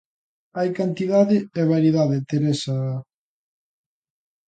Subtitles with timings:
[0.57, 2.77] Hai cantidade e variedade, Teresa...